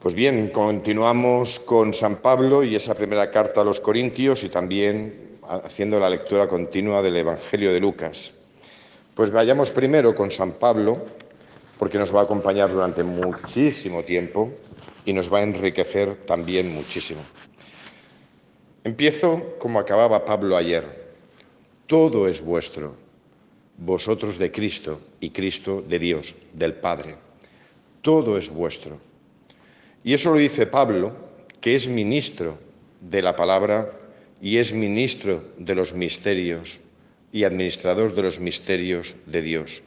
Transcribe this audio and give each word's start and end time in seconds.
Pues 0.00 0.14
bien, 0.14 0.48
continuamos 0.48 1.60
con 1.60 1.92
San 1.92 2.22
Pablo 2.22 2.64
y 2.64 2.74
esa 2.74 2.94
primera 2.94 3.30
carta 3.30 3.60
a 3.60 3.64
los 3.64 3.80
Corintios 3.80 4.42
y 4.44 4.48
también 4.48 5.36
haciendo 5.42 6.00
la 6.00 6.08
lectura 6.08 6.48
continua 6.48 7.02
del 7.02 7.18
Evangelio 7.18 7.70
de 7.70 7.80
Lucas. 7.80 8.32
Pues 9.14 9.30
vayamos 9.30 9.70
primero 9.70 10.14
con 10.14 10.30
San 10.30 10.52
Pablo, 10.52 11.04
porque 11.78 11.98
nos 11.98 12.16
va 12.16 12.20
a 12.20 12.22
acompañar 12.22 12.72
durante 12.72 13.02
muchísimo 13.02 14.02
tiempo 14.02 14.50
y 15.04 15.12
nos 15.12 15.30
va 15.30 15.40
a 15.40 15.42
enriquecer 15.42 16.16
también 16.24 16.72
muchísimo. 16.72 17.20
Empiezo 18.84 19.58
como 19.58 19.78
acababa 19.78 20.24
Pablo 20.24 20.56
ayer. 20.56 21.12
Todo 21.86 22.26
es 22.26 22.40
vuestro, 22.40 22.94
vosotros 23.76 24.38
de 24.38 24.50
Cristo 24.50 24.98
y 25.20 25.28
Cristo 25.28 25.84
de 25.86 25.98
Dios, 25.98 26.34
del 26.54 26.72
Padre. 26.72 27.16
Todo 28.00 28.38
es 28.38 28.48
vuestro. 28.48 29.09
Y 30.02 30.14
eso 30.14 30.30
lo 30.30 30.38
dice 30.38 30.66
Pablo, 30.66 31.14
que 31.60 31.74
es 31.74 31.86
ministro 31.86 32.58
de 33.00 33.22
la 33.22 33.36
palabra 33.36 33.92
y 34.40 34.56
es 34.56 34.72
ministro 34.72 35.44
de 35.58 35.74
los 35.74 35.92
misterios 35.92 36.78
y 37.32 37.44
administrador 37.44 38.14
de 38.14 38.22
los 38.22 38.40
misterios 38.40 39.14
de 39.26 39.42
Dios. 39.42 39.82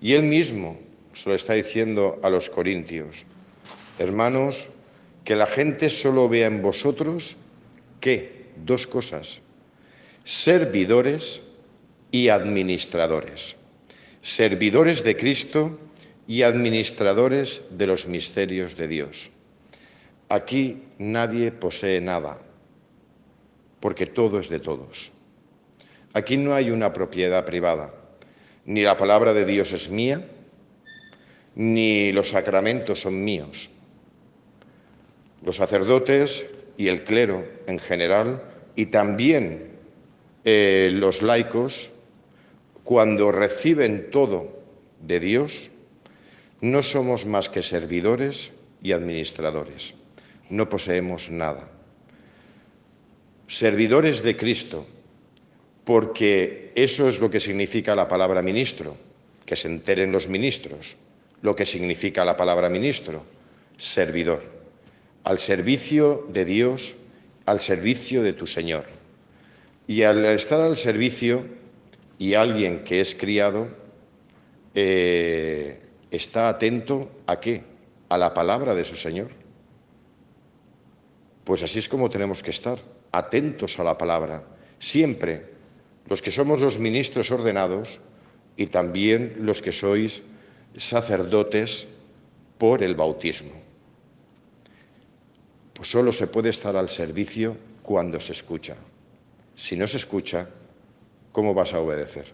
Y 0.00 0.14
él 0.14 0.22
mismo 0.22 0.78
se 1.12 1.28
lo 1.28 1.34
está 1.34 1.54
diciendo 1.54 2.18
a 2.22 2.30
los 2.30 2.48
corintios, 2.48 3.24
hermanos, 3.98 4.68
que 5.24 5.36
la 5.36 5.46
gente 5.46 5.90
solo 5.90 6.28
vea 6.28 6.46
en 6.46 6.62
vosotros 6.62 7.36
que 8.00 8.46
dos 8.64 8.86
cosas, 8.86 9.40
servidores 10.24 11.42
y 12.10 12.28
administradores, 12.28 13.56
servidores 14.22 15.04
de 15.04 15.16
Cristo 15.16 15.78
y 16.26 16.42
administradores 16.42 17.60
de 17.70 17.86
los 17.86 18.06
misterios 18.06 18.76
de 18.76 18.88
Dios. 18.88 19.30
Aquí 20.30 20.84
nadie 20.98 21.50
posee 21.50 22.00
nada, 22.00 22.38
porque 23.80 24.06
todo 24.06 24.38
es 24.38 24.48
de 24.48 24.60
todos. 24.60 25.10
Aquí 26.12 26.36
no 26.36 26.54
hay 26.54 26.70
una 26.70 26.92
propiedad 26.92 27.44
privada, 27.44 27.92
ni 28.64 28.82
la 28.82 28.96
palabra 28.96 29.34
de 29.34 29.44
Dios 29.44 29.72
es 29.72 29.90
mía, 29.90 30.24
ni 31.56 32.12
los 32.12 32.28
sacramentos 32.28 33.00
son 33.00 33.24
míos. 33.24 33.70
Los 35.42 35.56
sacerdotes 35.56 36.46
y 36.78 36.86
el 36.86 37.02
clero 37.02 37.44
en 37.66 37.80
general, 37.80 38.40
y 38.76 38.86
también 38.86 39.78
eh, 40.44 40.90
los 40.92 41.22
laicos, 41.22 41.90
cuando 42.84 43.32
reciben 43.32 44.12
todo 44.12 44.62
de 45.00 45.18
Dios, 45.18 45.72
no 46.60 46.84
somos 46.84 47.26
más 47.26 47.48
que 47.48 47.64
servidores 47.64 48.52
y 48.80 48.92
administradores 48.92 49.94
no 50.50 50.68
poseemos 50.68 51.30
nada. 51.30 51.68
Servidores 53.46 54.22
de 54.22 54.36
Cristo, 54.36 54.86
porque 55.84 56.72
eso 56.74 57.08
es 57.08 57.20
lo 57.20 57.30
que 57.30 57.40
significa 57.40 57.94
la 57.94 58.08
palabra 58.08 58.42
ministro, 58.42 58.96
que 59.46 59.56
se 59.56 59.68
enteren 59.68 60.12
los 60.12 60.28
ministros, 60.28 60.96
lo 61.42 61.56
que 61.56 61.66
significa 61.66 62.24
la 62.24 62.36
palabra 62.36 62.68
ministro, 62.68 63.24
servidor, 63.78 64.44
al 65.24 65.38
servicio 65.38 66.26
de 66.28 66.44
Dios, 66.44 66.94
al 67.46 67.60
servicio 67.60 68.22
de 68.22 68.32
tu 68.32 68.46
Señor. 68.46 68.84
Y 69.86 70.02
al 70.02 70.24
estar 70.26 70.60
al 70.60 70.76
servicio 70.76 71.44
y 72.18 72.34
alguien 72.34 72.84
que 72.84 73.00
es 73.00 73.14
criado, 73.14 73.68
eh, 74.74 75.80
está 76.10 76.48
atento 76.48 77.10
a 77.26 77.40
qué? 77.40 77.64
A 78.08 78.18
la 78.18 78.34
palabra 78.34 78.74
de 78.74 78.84
su 78.84 78.94
Señor. 78.94 79.39
Pues 81.50 81.64
así 81.64 81.80
es 81.80 81.88
como 81.88 82.08
tenemos 82.08 82.44
que 82.44 82.52
estar, 82.52 82.78
atentos 83.10 83.76
a 83.80 83.82
la 83.82 83.98
palabra, 83.98 84.44
siempre, 84.78 85.50
los 86.06 86.22
que 86.22 86.30
somos 86.30 86.60
los 86.60 86.78
ministros 86.78 87.28
ordenados 87.32 87.98
y 88.56 88.68
también 88.68 89.34
los 89.40 89.60
que 89.60 89.72
sois 89.72 90.22
sacerdotes 90.76 91.88
por 92.56 92.84
el 92.84 92.94
bautismo. 92.94 93.50
Pues 95.74 95.90
solo 95.90 96.12
se 96.12 96.28
puede 96.28 96.50
estar 96.50 96.76
al 96.76 96.88
servicio 96.88 97.56
cuando 97.82 98.20
se 98.20 98.30
escucha. 98.30 98.76
Si 99.56 99.74
no 99.74 99.88
se 99.88 99.96
escucha, 99.96 100.48
¿cómo 101.32 101.52
vas 101.52 101.74
a 101.74 101.80
obedecer? 101.80 102.30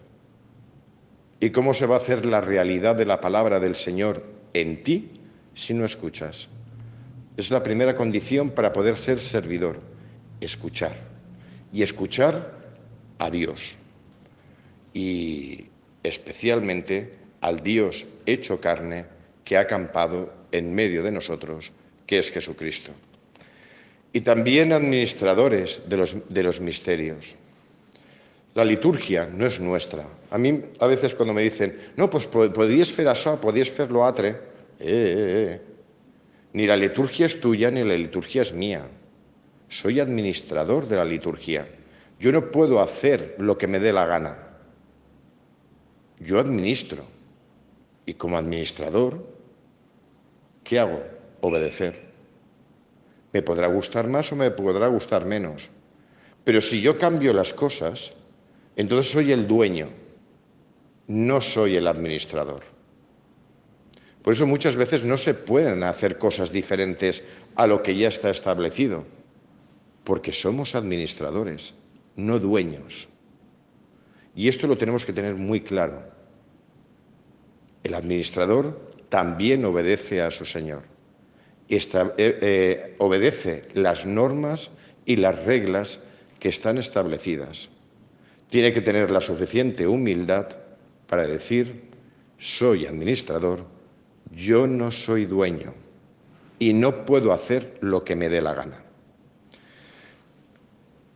¿Y 1.39 1.49
cómo 1.49 1.73
se 1.73 1.87
va 1.87 1.95
a 1.95 2.05
hacer 2.05 2.23
la 2.23 2.41
realidad 2.41 2.95
de 2.95 3.07
la 3.07 3.19
palabra 3.19 3.59
del 3.59 3.75
Señor 3.75 4.23
en 4.53 4.83
ti 4.83 5.09
si 5.55 5.73
no 5.73 5.85
escuchas? 5.85 6.49
Es 7.37 7.51
la 7.51 7.61
primera 7.61 7.95
condición 7.95 8.49
para 8.49 8.73
poder 8.73 8.97
ser 8.97 9.21
servidor, 9.21 9.79
escuchar. 10.41 10.95
Y 11.71 11.83
escuchar 11.83 12.57
a 13.19 13.29
Dios. 13.29 13.75
Y 14.93 15.65
especialmente 16.01 17.13
al 17.41 17.61
Dios 17.61 18.05
hecho 18.25 18.59
carne 18.59 19.05
que 19.43 19.55
ha 19.55 19.61
acampado 19.61 20.33
en 20.51 20.73
medio 20.73 21.03
de 21.03 21.11
nosotros, 21.11 21.71
que 22.07 22.17
es 22.17 22.31
Jesucristo. 22.31 22.91
Y 24.11 24.21
también 24.21 24.73
administradores 24.73 25.81
de 25.87 25.97
los, 25.97 26.33
de 26.33 26.43
los 26.43 26.59
misterios. 26.59 27.35
La 28.55 28.65
liturgia 28.65 29.29
no 29.31 29.45
es 29.45 29.59
nuestra. 29.59 30.07
A 30.31 30.37
mí 30.39 30.59
a 30.79 30.87
veces 30.87 31.13
cuando 31.13 31.35
me 31.35 31.43
dicen, 31.43 31.91
no, 31.95 32.09
pues 32.09 32.25
podías 32.25 32.89
hacer 32.89 33.07
eso, 33.07 33.39
podías 33.39 33.69
hacerlo 33.69 34.03
atre, 34.03 34.29
eh, 34.29 34.35
eh, 34.79 35.61
eh. 35.61 35.61
Ni 36.53 36.65
la 36.65 36.75
liturgia 36.75 37.25
es 37.25 37.39
tuya 37.39 37.69
ni 37.71 37.83
la 37.83 37.95
liturgia 37.95 38.41
es 38.41 38.53
mía. 38.53 38.87
Soy 39.69 39.99
administrador 39.99 40.87
de 40.87 40.95
la 40.95 41.05
liturgia. 41.05 41.67
Yo 42.19 42.31
no 42.31 42.51
puedo 42.51 42.81
hacer 42.81 43.35
lo 43.37 43.57
que 43.57 43.67
me 43.67 43.79
dé 43.79 43.93
la 43.93 44.05
gana. 44.05 44.47
Yo 46.19 46.39
administro. 46.39 47.05
Y 48.05 48.13
como 48.13 48.37
administrador, 48.37 49.27
¿qué 50.63 50.79
hago? 50.79 51.03
Obedecer. 51.41 52.07
Me 53.33 53.41
podrá 53.41 53.67
gustar 53.67 54.07
más 54.07 54.31
o 54.31 54.35
me 54.35 54.49
podrá 54.49 54.87
gustar 54.87 55.25
menos. 55.25 55.69
Pero 56.45 56.61
si 56.61 56.81
yo 56.81 56.97
cambio 56.97 57.33
las 57.33 57.53
cosas, 57.53 58.13
entonces 58.77 59.11
soy 59.11 59.33
el 59.33 59.45
dueño, 59.45 59.89
no 61.07 61.41
soy 61.41 61.75
el 61.75 61.87
administrador. 61.87 62.76
Por 64.27 64.33
eso 64.33 64.45
muchas 64.45 64.75
veces 64.75 65.05
no 65.05 65.15
se 65.15 65.33
pueden 65.33 65.83
hacer 65.83 66.17
cosas 66.17 66.51
diferentes 66.51 67.23
a 67.55 67.65
lo 67.65 67.81
que 67.81 67.95
ya 67.95 68.09
está 68.09 68.29
establecido, 68.29 69.05
porque 70.03 70.33
somos 70.33 70.75
administradores, 70.75 71.73
no 72.17 72.37
dueños. 72.37 73.07
Y 74.35 74.49
esto 74.49 74.67
lo 74.67 74.77
tenemos 74.77 75.05
que 75.05 75.13
tener 75.13 75.35
muy 75.35 75.61
claro. 75.61 76.03
El 77.85 77.93
administrador 77.93 78.91
también 79.07 79.63
obedece 79.63 80.21
a 80.21 80.29
su 80.29 80.43
Señor. 80.43 80.83
Eh, 81.69 81.79
eh, 82.17 82.95
obedece 82.97 83.69
las 83.75 84.05
normas 84.05 84.71
y 85.05 85.15
las 85.15 85.41
reglas 85.45 86.01
que 86.41 86.49
están 86.49 86.77
establecidas. 86.77 87.69
Tiene 88.49 88.73
que 88.73 88.81
tener 88.81 89.09
la 89.09 89.21
suficiente 89.21 89.87
humildad 89.87 90.49
para 91.07 91.25
decir, 91.25 91.83
soy 92.37 92.87
administrador 92.87 93.76
yo 94.31 94.67
no 94.67 94.91
soy 94.91 95.25
dueño 95.25 95.73
y 96.59 96.73
no 96.73 97.05
puedo 97.05 97.31
hacer 97.31 97.77
lo 97.81 98.03
que 98.03 98.15
me 98.15 98.29
dé 98.29 98.41
la 98.41 98.53
gana. 98.53 98.83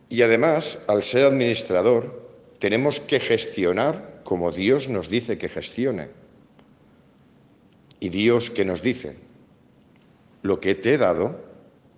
Y 0.08 0.22
además, 0.22 0.78
al 0.88 1.02
ser 1.02 1.26
administrador, 1.26 2.30
tenemos 2.58 3.00
que 3.00 3.18
gestionar 3.18 4.20
como 4.24 4.52
Dios 4.52 4.88
nos 4.88 5.08
dice 5.08 5.38
que 5.38 5.48
gestione. 5.48 6.10
Y 7.98 8.08
Dios 8.08 8.50
que 8.50 8.64
nos 8.64 8.82
dice, 8.82 9.16
lo 10.42 10.60
que 10.60 10.74
te 10.74 10.94
he 10.94 10.98
dado 10.98 11.40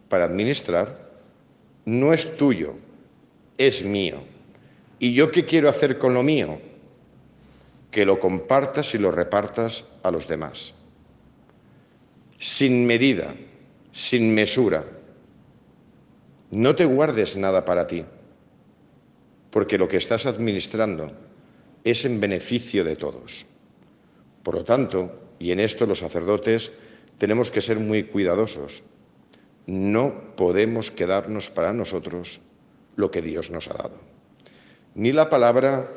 para 0.09 0.27
administrar 0.27 1.11
no 1.85 2.13
es 2.13 2.37
tuyo, 2.37 2.75
es 3.59 3.85
mío. 3.85 4.19
¿Y 4.99 5.15
yo 5.15 5.31
qué 5.31 5.45
quiero 5.45 5.69
hacer 5.69 5.99
con 5.99 6.15
lo 6.15 6.23
mío? 6.23 6.61
Que 7.91 8.05
lo 8.05 8.21
compartas 8.21 8.95
y 8.95 8.99
lo 8.99 9.11
repartas 9.11 9.85
a 10.03 10.11
los 10.11 10.29
demás 10.29 10.75
sin 12.45 12.87
medida, 12.87 13.35
sin 13.91 14.35
mesura. 14.35 14.85
No 16.51 16.75
te 16.75 16.85
guardes 16.85 17.37
nada 17.37 17.65
para 17.65 17.87
ti, 17.87 18.05
porque 19.51 19.79
lo 19.79 19.89
que 19.89 19.97
estás 19.97 20.27
administrando 20.27 21.11
es 21.85 22.05
en 22.05 22.21
beneficio 22.21 22.85
de 22.85 22.97
todos. 22.97 23.47
Por 24.43 24.57
lo 24.57 24.63
tanto, 24.63 25.33
y 25.39 25.53
en 25.53 25.61
esto 25.61 25.87
los 25.87 26.01
sacerdotes 26.01 26.71
tenemos 27.17 27.51
que 27.51 27.63
ser 27.63 27.79
muy 27.79 28.05
cuidadosos, 28.05 28.83
no 29.67 30.37
podemos 30.37 30.91
quedarnos 30.91 31.49
para 31.49 31.73
nosotros 31.73 32.43
lo 32.97 33.11
que 33.11 33.23
Dios 33.23 33.51
nos 33.51 33.71
ha 33.71 33.73
dado. 33.75 33.99
Ni 34.95 35.13
la 35.13 35.31
palabra, 35.31 35.89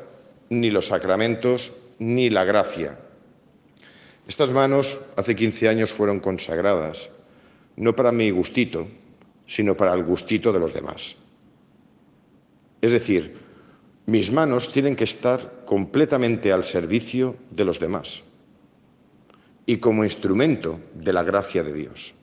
ni 0.48 0.70
los 0.70 0.86
sacramentos, 0.86 1.72
ni 1.98 2.30
la 2.30 2.44
gracia 2.44 2.98
estas 4.28 4.52
manos 4.52 5.00
hace 5.16 5.34
15 5.34 5.68
años 5.68 5.92
fueron 5.92 6.20
consagradas 6.20 7.10
no 7.76 7.94
para 7.96 8.12
mi 8.12 8.30
gustito, 8.30 8.88
sino 9.46 9.76
para 9.76 9.94
el 9.94 10.02
gustito 10.02 10.52
de 10.52 10.60
los 10.60 10.74
demás. 10.74 11.16
Es 12.80 12.92
decir, 12.92 13.38
mis 14.06 14.30
manos 14.30 14.70
tienen 14.70 14.96
que 14.96 15.04
estar 15.04 15.64
completamente 15.64 16.52
al 16.52 16.64
servicio 16.64 17.36
de 17.50 17.64
los 17.64 17.80
demás 17.80 18.22
y 19.64 19.78
como 19.78 20.04
instrumento 20.04 20.80
de 20.94 21.12
la 21.12 21.22
gracia 21.22 21.62
de 21.62 21.72
Dios. 21.72 22.14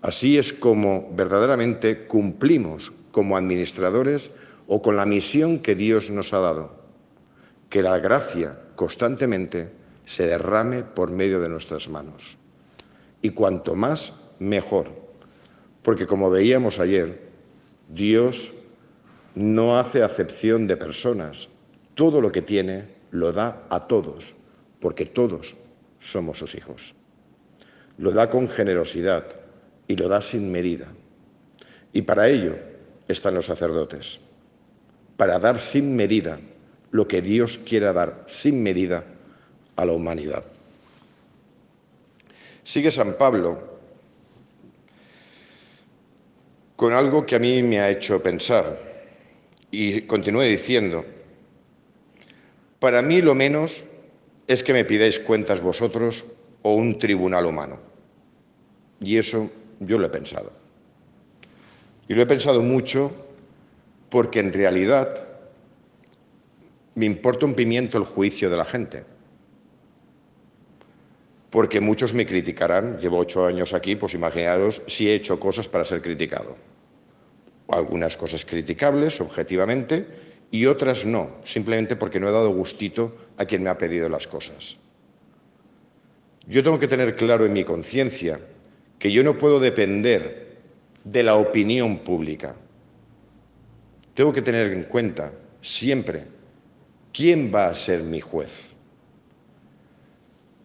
Así 0.00 0.36
es 0.36 0.52
como 0.52 1.10
verdaderamente 1.14 2.06
cumplimos 2.06 2.92
como 3.12 3.36
administradores 3.36 4.30
o 4.66 4.82
con 4.82 4.96
la 4.96 5.06
misión 5.06 5.60
que 5.60 5.74
Dios 5.74 6.10
nos 6.10 6.32
ha 6.32 6.40
dado, 6.40 6.76
que 7.70 7.82
la 7.82 7.98
gracia 7.98 8.58
constantemente 8.74 9.81
se 10.04 10.26
derrame 10.26 10.82
por 10.82 11.10
medio 11.10 11.40
de 11.40 11.48
nuestras 11.48 11.88
manos. 11.88 12.36
Y 13.20 13.30
cuanto 13.30 13.74
más, 13.74 14.12
mejor. 14.38 14.88
Porque 15.82 16.06
como 16.06 16.30
veíamos 16.30 16.78
ayer, 16.78 17.20
Dios 17.88 18.52
no 19.34 19.78
hace 19.78 20.02
acepción 20.02 20.66
de 20.66 20.76
personas. 20.76 21.48
Todo 21.94 22.20
lo 22.20 22.32
que 22.32 22.42
tiene 22.42 22.86
lo 23.10 23.32
da 23.32 23.64
a 23.68 23.86
todos, 23.86 24.34
porque 24.80 25.06
todos 25.06 25.54
somos 26.00 26.38
sus 26.38 26.54
hijos. 26.54 26.94
Lo 27.98 28.10
da 28.10 28.30
con 28.30 28.48
generosidad 28.48 29.24
y 29.86 29.96
lo 29.96 30.08
da 30.08 30.20
sin 30.20 30.50
medida. 30.50 30.88
Y 31.92 32.02
para 32.02 32.28
ello 32.28 32.56
están 33.08 33.34
los 33.34 33.46
sacerdotes, 33.46 34.18
para 35.16 35.38
dar 35.38 35.60
sin 35.60 35.94
medida 35.94 36.40
lo 36.90 37.06
que 37.06 37.20
Dios 37.22 37.58
quiera 37.58 37.92
dar 37.92 38.24
sin 38.26 38.62
medida 38.62 39.04
a 39.76 39.84
la 39.84 39.92
humanidad. 39.92 40.44
Sigue 42.64 42.90
San 42.90 43.14
Pablo 43.14 43.72
con 46.76 46.92
algo 46.92 47.26
que 47.26 47.36
a 47.36 47.38
mí 47.38 47.62
me 47.62 47.80
ha 47.80 47.90
hecho 47.90 48.22
pensar 48.22 48.78
y 49.70 50.02
continúe 50.02 50.42
diciendo, 50.42 51.04
para 52.78 53.02
mí 53.02 53.22
lo 53.22 53.34
menos 53.34 53.84
es 54.46 54.62
que 54.62 54.72
me 54.72 54.84
pidáis 54.84 55.18
cuentas 55.18 55.60
vosotros 55.60 56.24
o 56.62 56.74
un 56.74 56.98
tribunal 56.98 57.46
humano. 57.46 57.78
Y 59.00 59.16
eso 59.16 59.50
yo 59.80 59.98
lo 59.98 60.06
he 60.06 60.10
pensado. 60.10 60.52
Y 62.08 62.14
lo 62.14 62.22
he 62.22 62.26
pensado 62.26 62.62
mucho 62.62 63.12
porque 64.10 64.40
en 64.40 64.52
realidad 64.52 65.28
me 66.94 67.06
importa 67.06 67.46
un 67.46 67.54
pimiento 67.54 67.98
el 67.98 68.04
juicio 68.04 68.50
de 68.50 68.56
la 68.56 68.64
gente 68.64 69.11
porque 71.52 71.82
muchos 71.82 72.14
me 72.14 72.24
criticarán. 72.24 72.98
Llevo 72.98 73.18
ocho 73.18 73.44
años 73.44 73.74
aquí, 73.74 73.94
pues 73.94 74.14
imaginaros 74.14 74.80
si 74.88 75.08
he 75.08 75.14
hecho 75.14 75.38
cosas 75.38 75.68
para 75.68 75.84
ser 75.84 76.00
criticado. 76.00 76.56
Algunas 77.68 78.16
cosas 78.16 78.44
criticables, 78.46 79.20
objetivamente, 79.20 80.06
y 80.50 80.64
otras 80.64 81.04
no, 81.04 81.36
simplemente 81.44 81.94
porque 81.94 82.18
no 82.18 82.28
he 82.28 82.32
dado 82.32 82.50
gustito 82.54 83.14
a 83.36 83.44
quien 83.44 83.62
me 83.62 83.68
ha 83.68 83.76
pedido 83.76 84.08
las 84.08 84.26
cosas. 84.26 84.78
Yo 86.46 86.64
tengo 86.64 86.78
que 86.78 86.88
tener 86.88 87.16
claro 87.16 87.44
en 87.44 87.52
mi 87.52 87.64
conciencia 87.64 88.40
que 88.98 89.12
yo 89.12 89.22
no 89.22 89.36
puedo 89.36 89.60
depender 89.60 90.56
de 91.04 91.22
la 91.22 91.36
opinión 91.36 91.98
pública. 91.98 92.56
Tengo 94.14 94.32
que 94.32 94.42
tener 94.42 94.72
en 94.72 94.84
cuenta 94.84 95.32
siempre 95.60 96.24
quién 97.12 97.52
va 97.54 97.66
a 97.66 97.74
ser 97.74 98.02
mi 98.02 98.20
juez 98.20 98.71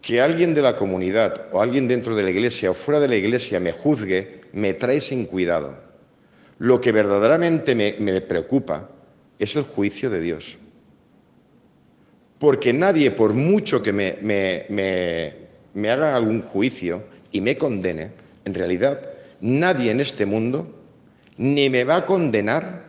que 0.08 0.22
alguien 0.22 0.54
de 0.54 0.62
la 0.62 0.74
comunidad 0.74 1.48
o 1.52 1.60
alguien 1.60 1.86
dentro 1.86 2.16
de 2.16 2.22
la 2.22 2.30
iglesia 2.30 2.70
o 2.70 2.74
fuera 2.74 2.98
de 2.98 3.08
la 3.08 3.16
iglesia 3.16 3.60
me 3.60 3.72
juzgue, 3.72 4.40
me 4.54 4.72
trae 4.72 5.02
sin 5.02 5.26
cuidado. 5.26 5.76
Lo 6.56 6.80
que 6.80 6.92
verdaderamente 6.92 7.74
me, 7.74 8.20
preocupa 8.22 8.88
es 9.38 9.54
el 9.54 9.64
juicio 9.64 10.08
de 10.08 10.22
Dios. 10.22 10.56
Porque 12.38 12.72
nadie, 12.72 13.10
por 13.10 13.34
mucho 13.34 13.82
que 13.82 13.92
me, 13.92 14.16
me 15.74 15.90
haga 15.90 16.16
algún 16.16 16.40
juicio 16.40 17.02
y 17.30 17.42
me 17.42 17.58
condene, 17.58 18.10
en 18.46 18.54
realidad 18.54 19.10
nadie 19.42 19.90
en 19.90 20.00
este 20.00 20.24
mundo 20.24 20.74
ni 21.36 21.68
me 21.68 21.84
va 21.84 21.96
a 21.96 22.06
condenar 22.06 22.86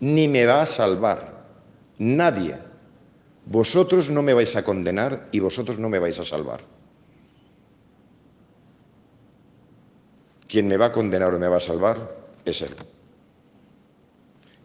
ni 0.00 0.26
me 0.26 0.46
va 0.46 0.62
a 0.62 0.66
salvar. 0.66 1.44
Nadie 1.98 2.56
vosotros 3.46 4.08
no 4.08 4.22
me 4.22 4.34
vais 4.34 4.54
a 4.56 4.64
condenar 4.64 5.28
y 5.32 5.40
vosotros 5.40 5.78
no 5.78 5.88
me 5.88 5.98
vais 5.98 6.18
a 6.18 6.24
salvar. 6.24 6.62
Quien 10.48 10.68
me 10.68 10.76
va 10.76 10.86
a 10.86 10.92
condenar 10.92 11.34
o 11.34 11.38
me 11.38 11.48
va 11.48 11.56
a 11.56 11.60
salvar 11.60 12.14
es 12.44 12.62
Él. 12.62 12.74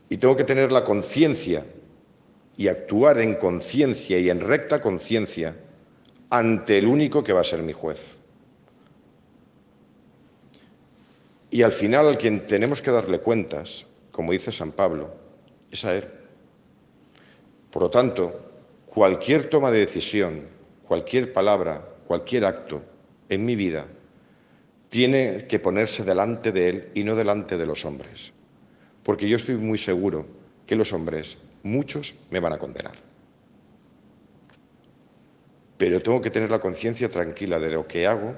Y 0.09 0.17
tengo 0.17 0.35
que 0.35 0.43
tener 0.43 0.71
la 0.71 0.83
conciencia 0.83 1.65
y 2.55 2.67
actuar 2.67 3.19
en 3.19 3.35
conciencia 3.35 4.19
y 4.19 4.29
en 4.29 4.41
recta 4.41 4.81
conciencia 4.81 5.55
ante 6.29 6.77
el 6.77 6.87
único 6.87 7.23
que 7.23 7.33
va 7.33 7.41
a 7.41 7.45
ser 7.45 7.61
mi 7.61 7.73
juez. 7.73 8.17
Y 11.49 11.61
al 11.61 11.71
final 11.71 12.07
al 12.07 12.17
quien 12.17 12.45
tenemos 12.45 12.81
que 12.81 12.91
darle 12.91 13.19
cuentas, 13.19 13.85
como 14.11 14.33
dice 14.33 14.51
San 14.51 14.71
Pablo, 14.71 15.13
es 15.71 15.85
a 15.85 15.95
Él. 15.95 16.05
Por 17.71 17.83
lo 17.83 17.89
tanto, 17.89 18.46
cualquier 18.97 19.47
toma 19.51 19.69
de 19.69 19.81
decisión, 19.81 20.47
cualquier 20.87 21.31
palabra, 21.31 21.87
cualquier 22.07 22.45
acto 22.45 22.81
en 23.29 23.45
mi 23.45 23.55
vida 23.55 23.85
tiene 24.89 25.45
que 25.45 25.59
ponerse 25.59 26.03
delante 26.03 26.51
de 26.51 26.67
Él 26.67 26.89
y 26.95 27.03
no 27.03 27.13
delante 27.13 27.57
de 27.57 27.67
los 27.67 27.85
hombres. 27.85 28.33
Porque 29.03 29.29
yo 29.29 29.35
estoy 29.35 29.53
muy 29.53 29.77
seguro 29.77 30.25
que 30.65 30.75
los 30.75 30.93
hombres, 30.93 31.37
muchos, 31.61 32.15
me 32.31 32.39
van 32.39 32.53
a 32.53 32.57
condenar. 32.57 32.95
Pero 35.77 36.01
tengo 36.01 36.19
que 36.19 36.31
tener 36.31 36.49
la 36.49 36.59
conciencia 36.59 37.07
tranquila 37.07 37.59
de 37.59 37.69
lo 37.69 37.85
que 37.85 38.07
hago, 38.07 38.33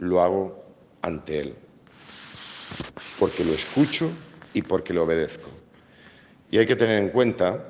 lo 0.00 0.20
hago 0.20 0.64
ante 1.02 1.38
Él. 1.38 1.54
Porque 3.20 3.44
lo 3.44 3.52
escucho 3.52 4.10
y 4.54 4.62
porque 4.62 4.92
lo 4.92 5.04
obedezco. 5.04 5.50
Y 6.50 6.58
hay 6.58 6.66
que 6.66 6.74
tener 6.74 6.98
en 6.98 7.10
cuenta 7.10 7.64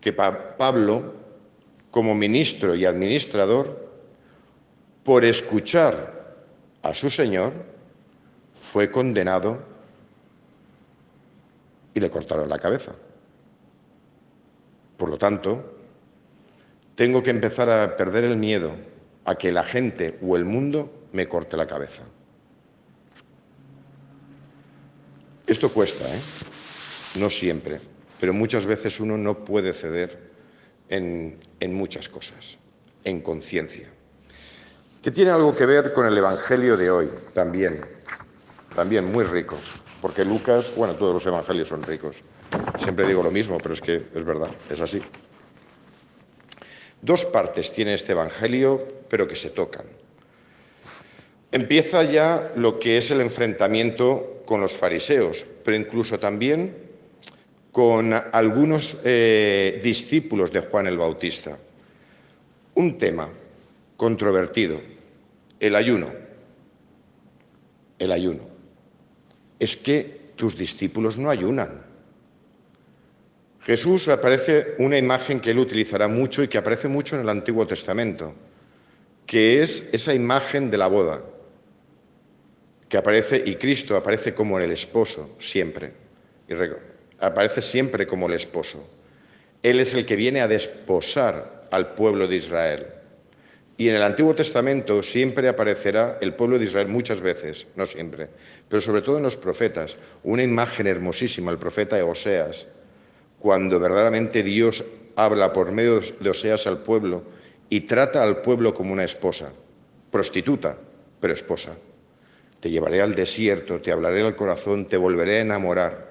que 0.00 0.12
Pablo 0.12 1.26
como 1.98 2.14
ministro 2.14 2.76
y 2.76 2.84
administrador, 2.84 3.90
por 5.02 5.24
escuchar 5.24 6.36
a 6.80 6.94
su 6.94 7.10
Señor, 7.10 7.52
fue 8.70 8.88
condenado 8.88 9.58
y 11.92 11.98
le 11.98 12.08
cortaron 12.08 12.48
la 12.48 12.60
cabeza. 12.60 12.92
Por 14.96 15.10
lo 15.10 15.18
tanto, 15.18 15.74
tengo 16.94 17.20
que 17.20 17.30
empezar 17.30 17.68
a 17.68 17.96
perder 17.96 18.22
el 18.22 18.36
miedo 18.36 18.76
a 19.24 19.34
que 19.34 19.50
la 19.50 19.64
gente 19.64 20.20
o 20.22 20.36
el 20.36 20.44
mundo 20.44 21.08
me 21.10 21.26
corte 21.26 21.56
la 21.56 21.66
cabeza. 21.66 22.04
Esto 25.48 25.68
cuesta, 25.68 26.04
¿eh? 26.14 26.20
No 27.18 27.28
siempre, 27.28 27.80
pero 28.20 28.32
muchas 28.32 28.66
veces 28.66 29.00
uno 29.00 29.18
no 29.18 29.44
puede 29.44 29.72
ceder 29.72 30.27
en, 30.88 31.38
muchas 31.74 32.08
cosas, 32.08 32.58
en 33.04 33.20
conciencia. 33.20 33.88
Que 35.02 35.10
tiene 35.10 35.30
algo 35.30 35.54
que 35.54 35.66
ver 35.66 35.92
con 35.92 36.06
el 36.06 36.16
Evangelio 36.16 36.76
de 36.76 36.90
hoy 36.90 37.08
también, 37.34 37.80
también 38.74 39.10
muy 39.10 39.24
rico, 39.24 39.56
porque 40.02 40.24
Lucas, 40.24 40.72
bueno, 40.76 40.94
todos 40.94 41.14
los 41.14 41.26
Evangelios 41.26 41.68
son 41.68 41.82
ricos. 41.82 42.16
Siempre 42.78 43.06
digo 43.06 43.22
lo 43.22 43.30
mismo, 43.30 43.58
pero 43.58 43.74
es 43.74 43.80
que 43.80 43.96
es 43.96 44.24
verdad, 44.24 44.50
es 44.70 44.80
así. 44.80 45.00
Dos 47.00 47.24
partes 47.24 47.72
tiene 47.72 47.94
este 47.94 48.12
Evangelio, 48.12 48.86
pero 49.08 49.28
que 49.28 49.36
se 49.36 49.50
tocan. 49.50 49.86
Empieza 51.52 52.02
ya 52.02 52.52
lo 52.56 52.78
que 52.78 52.98
es 52.98 53.10
el 53.10 53.20
enfrentamiento 53.20 54.42
con 54.44 54.60
los 54.60 54.72
fariseos, 54.72 55.46
pero 55.64 55.76
incluso 55.76 56.18
también 56.18 56.87
con 57.78 58.12
algunos 58.12 58.98
eh, 59.04 59.80
discípulos 59.84 60.50
de 60.50 60.62
Juan 60.62 60.88
el 60.88 60.98
Bautista. 60.98 61.56
Un 62.74 62.98
tema 62.98 63.30
controvertido, 63.96 64.80
el 65.60 65.76
ayuno. 65.76 66.10
El 67.96 68.10
ayuno. 68.10 68.40
Es 69.60 69.76
que 69.76 70.32
tus 70.34 70.58
discípulos 70.58 71.18
no 71.18 71.30
ayunan. 71.30 71.84
Jesús 73.60 74.08
aparece 74.08 74.74
una 74.80 74.98
imagen 74.98 75.38
que 75.38 75.52
él 75.52 75.60
utilizará 75.60 76.08
mucho 76.08 76.42
y 76.42 76.48
que 76.48 76.58
aparece 76.58 76.88
mucho 76.88 77.14
en 77.14 77.22
el 77.22 77.28
Antiguo 77.28 77.64
Testamento, 77.64 78.34
que 79.24 79.62
es 79.62 79.84
esa 79.92 80.12
imagen 80.12 80.68
de 80.68 80.78
la 80.78 80.88
boda, 80.88 81.22
que 82.88 82.96
aparece, 82.96 83.40
y 83.46 83.54
Cristo 83.54 83.96
aparece 83.96 84.34
como 84.34 84.58
el 84.58 84.72
esposo 84.72 85.36
siempre. 85.38 85.92
Y 86.48 86.54
aparece 87.20 87.62
siempre 87.62 88.06
como 88.06 88.26
el 88.26 88.34
esposo. 88.34 88.88
Él 89.62 89.80
es 89.80 89.94
el 89.94 90.06
que 90.06 90.16
viene 90.16 90.40
a 90.40 90.48
desposar 90.48 91.66
al 91.70 91.94
pueblo 91.94 92.28
de 92.28 92.36
Israel. 92.36 92.86
Y 93.76 93.88
en 93.88 93.94
el 93.94 94.02
Antiguo 94.02 94.34
Testamento 94.34 95.02
siempre 95.02 95.48
aparecerá 95.48 96.18
el 96.20 96.34
pueblo 96.34 96.58
de 96.58 96.64
Israel 96.64 96.88
muchas 96.88 97.20
veces, 97.20 97.66
no 97.76 97.86
siempre, 97.86 98.28
pero 98.68 98.80
sobre 98.80 99.02
todo 99.02 99.18
en 99.18 99.22
los 99.22 99.36
profetas, 99.36 99.96
una 100.24 100.42
imagen 100.42 100.88
hermosísima, 100.88 101.52
el 101.52 101.58
profeta 101.58 102.04
Oseas, 102.04 102.66
cuando 103.38 103.78
verdaderamente 103.78 104.42
Dios 104.42 104.84
habla 105.14 105.52
por 105.52 105.70
medio 105.70 106.00
de 106.00 106.30
Oseas 106.30 106.66
al 106.66 106.78
pueblo 106.78 107.22
y 107.68 107.82
trata 107.82 108.22
al 108.22 108.42
pueblo 108.42 108.74
como 108.74 108.92
una 108.92 109.04
esposa, 109.04 109.52
prostituta, 110.10 110.76
pero 111.20 111.34
esposa. 111.34 111.76
Te 112.58 112.70
llevaré 112.70 113.00
al 113.00 113.14
desierto, 113.14 113.80
te 113.80 113.92
hablaré 113.92 114.22
al 114.22 114.34
corazón, 114.34 114.86
te 114.86 114.96
volveré 114.96 115.36
a 115.36 115.42
enamorar 115.42 116.07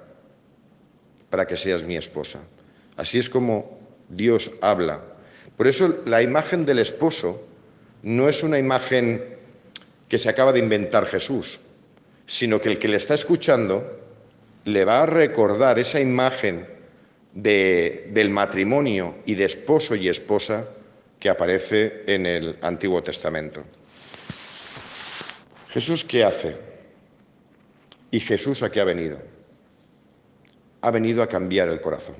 para 1.29 1.46
que 1.46 1.57
seas 1.57 1.84
mi 1.84 1.98
esposa. 1.98 2.39
Así 2.96 3.19
es 3.19 3.29
como 3.29 3.79
Dios 4.10 4.51
habla. 4.62 5.01
Por 5.55 5.67
eso 5.67 6.03
la 6.05 6.22
imagen 6.22 6.65
del 6.65 6.79
esposo 6.79 7.48
no 8.03 8.29
es 8.29 8.43
una 8.43 8.60
imagen 8.60 9.24
que 10.07 10.17
se 10.17 10.29
acaba 10.29 10.51
de 10.51 10.60
inventar 10.60 11.05
Jesús, 11.05 11.60
sino 12.25 12.62
que 12.62 12.69
el 12.69 12.79
que 12.79 12.88
le 12.88 12.98
está 12.98 13.15
escuchando 13.15 14.00
le 14.65 14.86
va 14.86 15.03
a 15.03 15.05
recordar 15.05 15.79
esa 15.79 16.00
imagen 16.00 16.67
del 17.34 18.29
matrimonio 18.29 19.15
y 19.25 19.36
de 19.36 19.46
esposo 19.46 19.96
y 19.96 20.10
esposa 20.10 20.67
que 21.19 21.29
aparece 21.29 22.03
en 22.07 22.25
el 22.25 22.57
Antiguo 22.62 23.01
Testamento. 23.03 23.63
Jesús, 25.69 26.03
¿qué 26.03 26.24
hace? 26.24 26.55
¿Y 28.12 28.19
Jesús 28.19 28.63
a 28.63 28.72
qué 28.72 28.81
ha 28.81 28.86
venido? 28.86 29.19
Ha 30.81 30.91
venido 30.91 31.24
a 31.24 31.27
cambiar 31.27 31.69
el 31.69 31.81
corazón. 31.81 32.15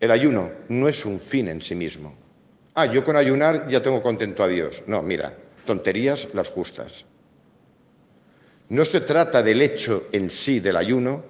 El 0.00 0.10
ayuno 0.10 0.50
no 0.68 0.88
es 0.88 1.04
un 1.04 1.20
fin 1.20 1.48
en 1.48 1.62
sí 1.62 1.74
mismo. 1.74 2.14
Ah, 2.74 2.86
yo 2.86 3.04
con 3.04 3.16
ayunar 3.16 3.68
ya 3.68 3.82
tengo 3.82 4.02
contento 4.02 4.42
a 4.42 4.48
Dios. 4.48 4.82
No, 4.86 5.02
mira, 5.02 5.34
tonterías 5.64 6.28
las 6.34 6.50
justas. 6.50 7.04
No 8.68 8.84
se 8.84 9.00
trata 9.00 9.42
del 9.42 9.62
hecho 9.62 10.08
en 10.12 10.28
sí 10.28 10.60
del 10.60 10.76
ayuno, 10.76 11.24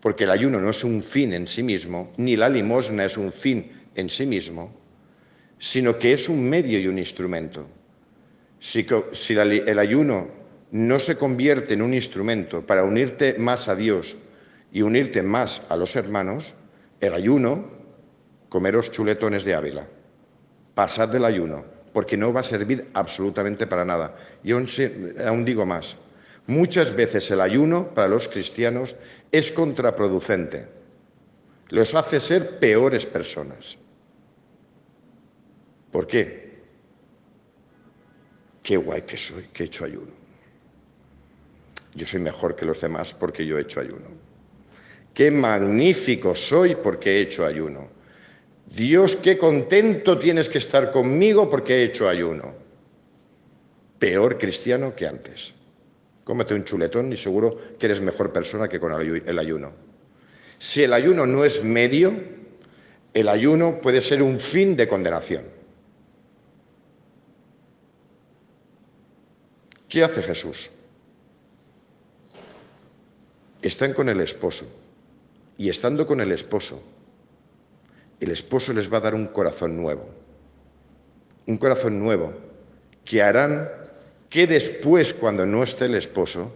porque 0.00 0.24
el 0.24 0.30
ayuno 0.30 0.58
no 0.58 0.70
es 0.70 0.82
un 0.82 1.02
fin 1.02 1.32
en 1.32 1.46
sí 1.46 1.62
mismo, 1.62 2.12
ni 2.16 2.36
la 2.36 2.48
limosna 2.48 3.04
es 3.04 3.16
un 3.16 3.32
fin 3.32 3.70
en 3.94 4.08
sí 4.08 4.26
mismo, 4.26 4.72
sino 5.58 5.98
que 5.98 6.12
es 6.12 6.28
un 6.28 6.48
medio 6.48 6.78
y 6.80 6.86
un 6.86 6.98
instrumento. 6.98 7.66
Si, 8.58 8.86
el 9.28 9.78
ayuno 9.78 10.28
no 10.70 10.98
se 10.98 11.16
convierte 11.16 11.74
en 11.74 11.82
un 11.82 11.94
instrumento 11.94 12.66
para 12.66 12.84
unirte 12.84 13.34
más 13.38 13.68
a 13.68 13.76
Dios 13.76 14.16
y 14.72 14.82
unirte 14.82 15.22
más 15.22 15.62
a 15.68 15.76
los 15.76 15.96
hermanos, 15.96 16.54
el 17.00 17.14
ayuno, 17.14 17.64
comeros 18.48 18.90
chuletones 18.90 19.44
de 19.44 19.54
Ávila, 19.54 19.86
pasad 20.74 21.08
del 21.08 21.24
ayuno, 21.24 21.64
porque 21.92 22.16
no 22.16 22.32
va 22.32 22.40
a 22.40 22.44
servir 22.44 22.88
absolutamente 22.94 23.66
para 23.66 23.84
nada. 23.84 24.14
Y 24.44 24.52
aún, 24.52 24.66
aún 25.26 25.44
digo 25.44 25.66
más, 25.66 25.96
muchas 26.46 26.94
veces 26.94 27.30
el 27.30 27.40
ayuno 27.40 27.94
para 27.94 28.08
los 28.08 28.28
cristianos 28.28 28.94
es 29.32 29.50
contraproducente, 29.50 30.66
los 31.68 31.94
hace 31.94 32.20
ser 32.20 32.58
peores 32.58 33.06
personas. 33.06 33.76
¿Por 35.90 36.06
qué? 36.06 36.60
Qué 38.62 38.76
guay 38.76 39.02
que 39.02 39.16
soy, 39.16 39.44
que 39.52 39.64
he 39.64 39.66
hecho 39.66 39.84
ayuno. 39.84 40.12
Yo 41.94 42.06
soy 42.06 42.20
mejor 42.20 42.54
que 42.54 42.64
los 42.64 42.80
demás 42.80 43.12
porque 43.12 43.44
yo 43.44 43.58
he 43.58 43.62
hecho 43.62 43.80
ayuno. 43.80 44.06
Qué 45.20 45.30
magnífico 45.30 46.34
soy 46.34 46.76
porque 46.76 47.10
he 47.10 47.20
hecho 47.20 47.44
ayuno. 47.44 47.90
Dios, 48.74 49.16
qué 49.16 49.36
contento 49.36 50.18
tienes 50.18 50.48
que 50.48 50.56
estar 50.56 50.90
conmigo 50.90 51.50
porque 51.50 51.74
he 51.74 51.82
hecho 51.84 52.08
ayuno. 52.08 52.54
Peor 53.98 54.38
cristiano 54.38 54.96
que 54.96 55.06
antes. 55.06 55.52
Cómete 56.24 56.54
un 56.54 56.64
chuletón 56.64 57.12
y 57.12 57.18
seguro 57.18 57.54
que 57.78 57.84
eres 57.84 58.00
mejor 58.00 58.32
persona 58.32 58.66
que 58.66 58.80
con 58.80 58.94
el 58.98 59.38
ayuno. 59.38 59.72
Si 60.58 60.82
el 60.82 60.94
ayuno 60.94 61.26
no 61.26 61.44
es 61.44 61.62
medio, 61.62 62.14
el 63.12 63.28
ayuno 63.28 63.78
puede 63.82 64.00
ser 64.00 64.22
un 64.22 64.40
fin 64.40 64.74
de 64.74 64.88
condenación. 64.88 65.44
¿Qué 69.86 70.02
hace 70.02 70.22
Jesús? 70.22 70.70
están 73.60 73.92
con 73.92 74.08
el 74.08 74.22
esposo. 74.22 74.64
Y 75.60 75.68
estando 75.68 76.06
con 76.06 76.22
el 76.22 76.32
esposo, 76.32 76.82
el 78.18 78.30
esposo 78.30 78.72
les 78.72 78.90
va 78.90 78.96
a 78.96 79.02
dar 79.02 79.14
un 79.14 79.26
corazón 79.26 79.76
nuevo. 79.76 80.08
Un 81.46 81.58
corazón 81.58 81.98
nuevo 81.98 82.32
que 83.04 83.22
harán 83.22 83.68
que 84.30 84.46
después, 84.46 85.12
cuando 85.12 85.44
no 85.44 85.62
esté 85.62 85.84
el 85.84 85.96
esposo, 85.96 86.50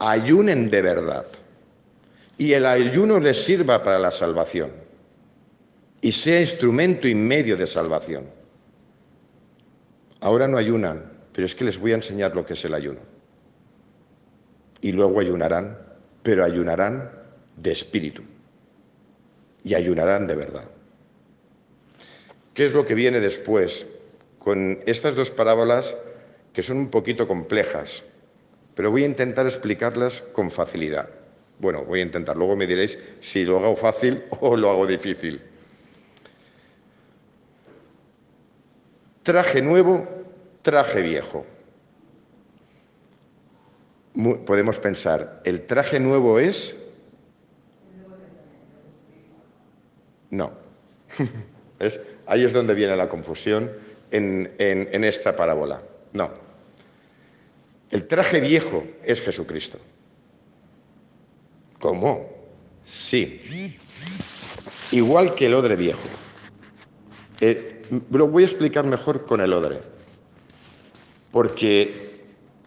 ayunen 0.00 0.68
de 0.68 0.82
verdad. 0.82 1.26
Y 2.36 2.54
el 2.54 2.66
ayuno 2.66 3.20
les 3.20 3.44
sirva 3.44 3.84
para 3.84 4.00
la 4.00 4.10
salvación. 4.10 4.72
Y 6.00 6.10
sea 6.10 6.40
instrumento 6.40 7.06
y 7.06 7.14
medio 7.14 7.56
de 7.56 7.68
salvación. 7.68 8.24
Ahora 10.18 10.48
no 10.48 10.56
ayunan, 10.56 11.04
pero 11.32 11.46
es 11.46 11.54
que 11.54 11.62
les 11.62 11.78
voy 11.78 11.92
a 11.92 11.96
enseñar 12.02 12.34
lo 12.34 12.44
que 12.44 12.54
es 12.54 12.64
el 12.64 12.74
ayuno. 12.74 12.98
Y 14.80 14.90
luego 14.90 15.20
ayunarán 15.20 15.86
pero 16.28 16.44
ayunarán 16.44 17.10
de 17.62 17.72
espíritu 17.72 18.22
y 19.64 19.74
ayunarán 19.74 20.26
de 20.26 20.36
verdad. 20.36 20.64
¿Qué 22.54 22.66
es 22.66 22.74
lo 22.74 22.86
que 22.86 22.94
viene 22.94 23.20
después? 23.20 23.86
Con 24.38 24.80
estas 24.86 25.14
dos 25.14 25.30
parábolas 25.30 25.94
que 26.52 26.62
son 26.62 26.78
un 26.78 26.90
poquito 26.90 27.28
complejas, 27.28 28.02
pero 28.74 28.90
voy 28.90 29.02
a 29.02 29.06
intentar 29.06 29.46
explicarlas 29.46 30.22
con 30.32 30.50
facilidad. 30.50 31.08
Bueno, 31.58 31.84
voy 31.84 32.00
a 32.00 32.04
intentar, 32.04 32.36
luego 32.36 32.56
me 32.56 32.66
diréis 32.66 32.98
si 33.20 33.44
lo 33.44 33.58
hago 33.58 33.76
fácil 33.76 34.24
o 34.40 34.56
lo 34.56 34.70
hago 34.70 34.86
difícil. 34.86 35.40
Traje 39.22 39.60
nuevo, 39.60 40.06
traje 40.62 41.02
viejo 41.02 41.44
podemos 44.46 44.78
pensar, 44.78 45.40
¿el 45.44 45.66
traje 45.66 46.00
nuevo 46.00 46.38
es? 46.38 46.74
No. 50.30 50.52
ahí 52.26 52.44
es 52.44 52.52
donde 52.52 52.74
viene 52.74 52.96
la 52.96 53.08
confusión 53.08 53.70
en, 54.10 54.52
en 54.58 55.04
esta 55.04 55.36
parábola. 55.36 55.82
No. 56.12 56.30
El 57.90 58.06
traje 58.06 58.40
viejo 58.40 58.84
es 59.04 59.20
Jesucristo. 59.20 59.78
¿Cómo? 61.80 62.28
Sí. 62.86 63.76
Igual 64.90 65.34
que 65.34 65.46
el 65.46 65.54
odre 65.54 65.76
viejo. 65.76 66.08
Eh, 67.40 67.82
lo 68.10 68.28
voy 68.28 68.42
a 68.42 68.46
explicar 68.46 68.84
mejor 68.84 69.24
con 69.26 69.40
el 69.40 69.52
odre. 69.52 69.80
Porque, 71.30 72.24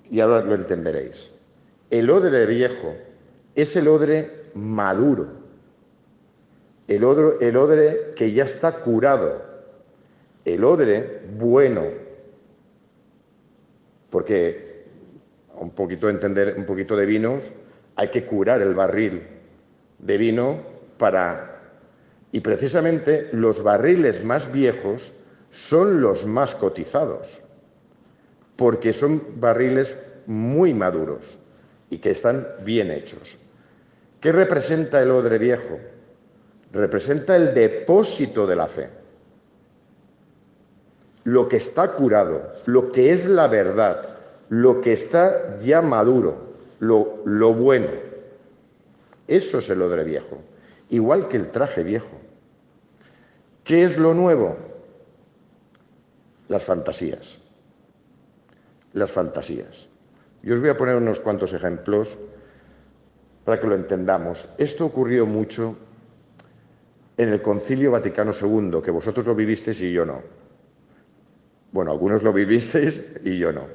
y 0.09 0.19
ahora 0.19 0.41
lo 0.43 0.55
entenderéis. 0.55 1.31
El 1.89 2.09
odre 2.09 2.45
viejo 2.45 2.95
es 3.55 3.75
el 3.75 3.87
odre 3.87 4.45
maduro, 4.53 5.40
el 6.95 7.03
el 7.39 7.55
odre 7.55 8.12
que 8.17 8.33
ya 8.33 8.43
está 8.43 8.74
curado, 8.74 9.41
el 10.43 10.63
odre 10.65 11.21
bueno, 11.38 11.86
porque 14.10 14.88
un 15.55 15.69
poquito 15.69 16.07
de 16.07 16.13
entender 16.13 16.55
un 16.57 16.65
poquito 16.65 16.98
de 16.98 17.05
vinos, 17.05 17.53
hay 17.95 18.10
que 18.10 18.25
curar 18.25 18.62
el 18.62 18.75
barril 18.75 19.25
de 20.00 20.17
vino 20.17 20.60
para 20.98 21.62
y 22.33 22.41
precisamente 22.41 23.29
los 23.31 23.63
barriles 23.63 24.24
más 24.25 24.51
viejos 24.51 25.13
son 25.50 26.01
los 26.01 26.25
más 26.25 26.55
cotizados, 26.55 27.41
porque 28.57 28.91
son 28.91 29.24
barriles 29.38 29.95
muy 30.25 30.74
maduros 30.74 31.39
y 31.89 32.00
que 32.00 32.12
están 32.12 32.48
bien 32.65 32.91
hechos. 32.91 33.38
¿Qué 34.19 34.33
representa 34.33 35.01
el 35.01 35.12
odre 35.12 35.38
viejo? 35.38 35.79
Representa 36.73 37.35
el 37.35 37.53
depósito 37.53 38.47
de 38.47 38.55
la 38.55 38.67
fe. 38.67 38.89
Lo 41.23 41.47
que 41.47 41.57
está 41.57 41.91
curado, 41.93 42.53
lo 42.65 42.91
que 42.91 43.11
es 43.11 43.25
la 43.25 43.47
verdad, 43.47 44.17
lo 44.49 44.81
que 44.81 44.93
está 44.93 45.59
ya 45.59 45.81
maduro, 45.81 46.55
lo, 46.79 47.21
lo 47.25 47.53
bueno. 47.53 47.89
Eso 49.27 49.59
es 49.59 49.69
el 49.69 49.81
odre 49.81 50.03
viejo, 50.03 50.41
igual 50.89 51.27
que 51.27 51.37
el 51.37 51.51
traje 51.51 51.83
viejo. 51.83 52.21
¿Qué 53.63 53.83
es 53.83 53.97
lo 53.97 54.13
nuevo? 54.13 54.57
Las 56.47 56.63
fantasías. 56.63 57.39
Las 58.93 59.11
fantasías. 59.11 59.87
Yo 60.43 60.55
os 60.55 60.59
voy 60.59 60.69
a 60.69 60.77
poner 60.77 60.95
unos 60.95 61.19
cuantos 61.19 61.53
ejemplos 61.53 62.17
para 63.45 63.59
que 63.59 63.67
lo 63.67 63.75
entendamos. 63.75 64.49
Esto 64.57 64.85
ocurrió 64.85 65.25
mucho 65.25 65.77
en 67.17 67.29
el 67.29 67.41
Concilio 67.41 67.91
Vaticano 67.91 68.31
II, 68.31 68.81
que 68.83 68.91
vosotros 68.91 69.25
lo 69.25 69.35
vivisteis 69.35 69.81
y 69.81 69.91
yo 69.91 70.05
no. 70.05 70.21
Bueno, 71.71 71.91
algunos 71.91 72.23
lo 72.23 72.33
vivisteis 72.33 73.03
y 73.23 73.37
yo 73.37 73.51
no. 73.51 73.67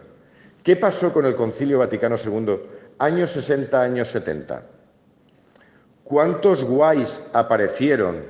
¿Qué 0.62 0.76
pasó 0.76 1.12
con 1.12 1.24
el 1.24 1.34
Concilio 1.34 1.78
Vaticano 1.78 2.16
II? 2.16 2.60
Años 2.98 3.30
60, 3.30 3.80
años 3.80 4.08
70. 4.08 4.64
¿Cuántos 6.02 6.64
guays 6.64 7.22
aparecieron 7.32 8.24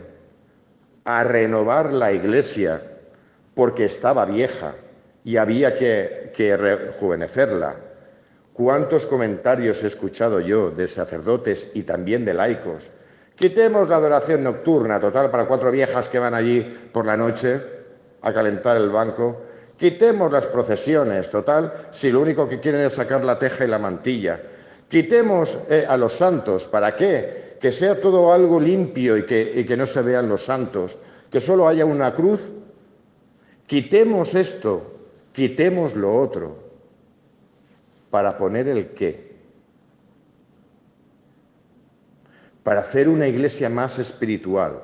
a 1.05 1.25
renovar 1.25 1.93
la 1.93 2.13
iglesia 2.13 2.83
porque 3.55 3.85
estaba 3.85 4.27
vieja 4.27 4.75
y 5.25 5.37
había 5.37 5.75
que, 5.75 6.31
que 6.35 6.57
rejuvenecerla? 6.57 7.77
¿Cuántos 8.53 9.07
comentarios 9.07 9.83
he 9.83 9.87
escuchado 9.87 10.41
yo 10.41 10.71
de 10.71 10.89
sacerdotes 10.89 11.69
y 11.75 11.83
también 11.83 12.25
de 12.25 12.35
laicos? 12.35 12.91
Quitemos 13.37 13.87
la 13.91 13.97
adoración 13.97 14.43
nocturna, 14.43 14.99
total, 14.99 15.31
para 15.31 15.45
cuatro 15.45 15.71
viejas 15.71 16.09
que 16.09 16.19
van 16.19 16.35
allí 16.35 16.61
por 16.91 17.05
la 17.05 17.19
noche 17.19 17.61
a 18.23 18.33
calentar 18.33 18.79
el 18.79 18.89
banco. 18.89 19.43
Quitemos 19.77 20.33
las 20.33 20.47
procesiones, 20.47 21.29
total, 21.29 21.71
si 21.91 22.11
lo 22.11 22.23
único 22.23 22.49
que 22.49 22.61
quieren 22.61 22.81
es 22.81 22.95
sacar 22.95 23.23
la 23.23 23.39
teja 23.39 23.67
y 23.67 23.69
la 23.69 23.79
mantilla. 23.79 24.41
Quitemos 24.89 25.59
eh, 25.69 25.85
a 25.87 25.99
los 25.99 26.15
santos, 26.15 26.67
¿para 26.67 26.97
qué? 26.97 27.59
Que 27.61 27.71
sea 27.71 28.01
todo 28.01 28.33
algo 28.33 28.59
limpio 28.59 29.19
y 29.19 29.27
que, 29.27 29.53
y 29.55 29.65
que 29.65 29.77
no 29.77 29.85
se 29.85 30.01
vean 30.01 30.31
los 30.31 30.43
santos, 30.43 30.97
que 31.31 31.43
solo 31.43 31.69
haya 31.69 31.85
una 31.85 32.15
cruz. 32.15 32.53
Quitemos 33.67 34.35
esto, 34.35 34.95
quitemos 35.33 35.95
lo 35.95 36.17
otro 36.17 36.57
para 38.09 38.39
poner 38.39 38.67
el 38.69 38.95
qué. 38.95 39.26
Para 42.67 42.81
hacer 42.81 43.09
una 43.09 43.29
iglesia 43.29 43.71
más 43.71 43.97
espiritual. 44.01 44.83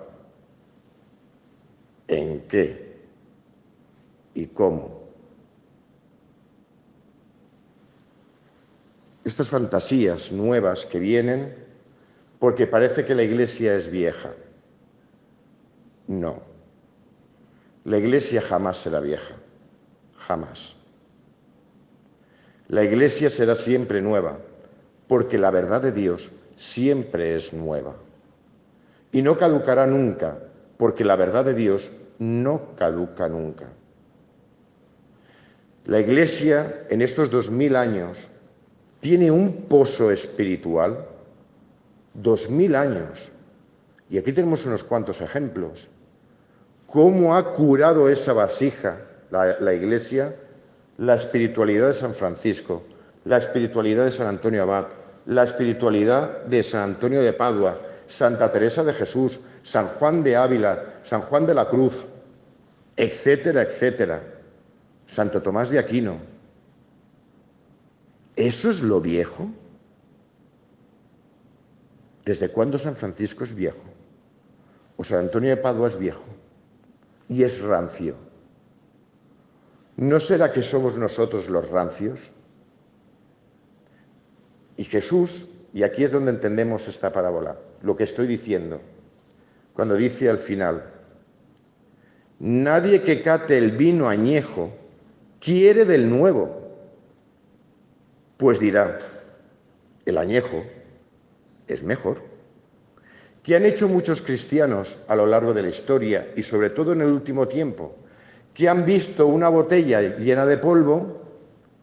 ¿En 2.06 2.42
qué? 2.46 3.00
¿Y 4.34 4.46
cómo? 4.46 5.02
Estas 9.24 9.48
fantasías 9.48 10.30
nuevas 10.30 10.86
que 10.86 11.00
vienen 11.00 11.56
porque 12.38 12.68
parece 12.68 13.04
que 13.04 13.16
la 13.16 13.24
iglesia 13.24 13.74
es 13.74 13.90
vieja. 13.90 14.32
No. 16.06 16.40
La 17.82 17.98
iglesia 17.98 18.40
jamás 18.42 18.76
será 18.76 19.00
vieja. 19.00 19.34
Jamás. 20.18 20.76
La 22.68 22.84
iglesia 22.84 23.28
será 23.28 23.56
siempre 23.56 24.00
nueva, 24.00 24.38
porque 25.08 25.36
la 25.36 25.50
verdad 25.50 25.82
de 25.82 25.90
Dios 25.90 26.30
siempre 26.56 27.34
es 27.34 27.52
nueva. 27.52 27.94
Y 29.12 29.22
no 29.22 29.36
caducará 29.36 29.86
nunca, 29.86 30.38
porque 30.76 31.04
la 31.04 31.16
verdad 31.16 31.44
de 31.44 31.54
Dios 31.54 31.90
no 32.18 32.74
caduca 32.76 33.28
nunca. 33.28 33.66
La 35.84 36.00
iglesia 36.00 36.86
en 36.90 37.02
estos 37.02 37.30
dos 37.30 37.50
mil 37.50 37.76
años 37.76 38.28
tiene 39.00 39.30
un 39.30 39.62
pozo 39.62 40.10
espiritual, 40.10 41.06
dos 42.14 42.48
mil 42.48 42.74
años. 42.74 43.32
Y 44.08 44.18
aquí 44.18 44.32
tenemos 44.32 44.64
unos 44.66 44.84
cuantos 44.84 45.20
ejemplos. 45.20 45.90
¿Cómo 46.86 47.34
ha 47.34 47.50
curado 47.50 48.08
esa 48.08 48.32
vasija 48.32 49.00
la, 49.30 49.58
la 49.60 49.74
iglesia? 49.74 50.36
la 50.98 51.14
espiritualidad 51.14 51.88
de 51.88 51.94
San 51.94 52.12
Francisco, 52.12 52.82
la 53.24 53.38
espiritualidad 53.38 54.04
de 54.04 54.12
San 54.12 54.26
Antonio 54.26 54.62
Abad, 54.62 54.86
la 55.26 55.44
espiritualidad 55.44 56.44
de 56.44 56.62
San 56.62 56.82
Antonio 56.82 57.20
de 57.22 57.32
Padua, 57.32 57.80
Santa 58.06 58.50
Teresa 58.50 58.82
de 58.84 58.92
Jesús, 58.92 59.40
San 59.62 59.86
Juan 59.86 60.22
de 60.22 60.36
Ávila, 60.36 60.82
San 61.02 61.22
Juan 61.22 61.46
de 61.46 61.54
la 61.54 61.68
Cruz, 61.68 62.06
etcétera, 62.96 63.62
etcétera. 63.62 64.22
Santo 65.06 65.42
Tomás 65.42 65.70
de 65.70 65.78
Aquino. 65.78 66.18
¿Eso 68.36 68.70
es 68.70 68.82
lo 68.82 69.00
viejo? 69.00 69.50
¿Desde 72.24 72.48
cuándo 72.50 72.78
San 72.78 72.96
Francisco 72.96 73.44
es 73.44 73.54
viejo? 73.54 73.84
¿O 74.96 75.04
San 75.04 75.18
Antonio 75.18 75.50
de 75.50 75.56
Padua 75.56 75.88
es 75.88 75.96
viejo? 75.96 76.24
Y 77.28 77.42
es 77.42 77.60
rancio. 77.60 78.16
¿No 79.96 80.18
será 80.20 80.52
que 80.52 80.62
somos 80.62 80.96
nosotros 80.96 81.48
los 81.48 81.68
rancios? 81.70 82.32
Y 84.82 84.84
Jesús, 84.84 85.46
y 85.72 85.84
aquí 85.84 86.02
es 86.02 86.10
donde 86.10 86.32
entendemos 86.32 86.88
esta 86.88 87.12
parábola, 87.12 87.56
lo 87.82 87.94
que 87.94 88.02
estoy 88.02 88.26
diciendo, 88.26 88.80
cuando 89.74 89.94
dice 89.94 90.28
al 90.28 90.38
final, 90.38 90.90
nadie 92.40 93.00
que 93.00 93.22
cate 93.22 93.56
el 93.58 93.70
vino 93.76 94.08
añejo 94.08 94.72
quiere 95.38 95.84
del 95.84 96.10
nuevo, 96.10 96.74
pues 98.38 98.58
dirá, 98.58 98.98
el 100.04 100.18
añejo 100.18 100.64
es 101.68 101.84
mejor. 101.84 102.20
¿Qué 103.44 103.54
han 103.54 103.64
hecho 103.64 103.86
muchos 103.86 104.20
cristianos 104.20 104.98
a 105.06 105.14
lo 105.14 105.26
largo 105.26 105.54
de 105.54 105.62
la 105.62 105.68
historia 105.68 106.32
y 106.34 106.42
sobre 106.42 106.70
todo 106.70 106.92
en 106.92 107.02
el 107.02 107.08
último 107.08 107.46
tiempo? 107.46 107.94
que 108.52 108.68
han 108.68 108.84
visto 108.84 109.28
una 109.28 109.48
botella 109.48 110.00
llena 110.18 110.44
de 110.44 110.58
polvo 110.58 111.22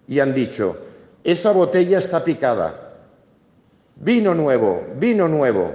y 0.05 0.19
han 0.19 0.33
dicho, 0.33 0.77
esa 1.23 1.51
botella 1.51 1.97
está 1.97 2.25
picada, 2.25 2.88
vino 3.99 4.33
nuevo, 4.33 4.87
vino 4.97 5.27
nuevo. 5.27 5.71